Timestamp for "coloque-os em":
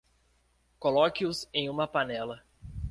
0.79-1.69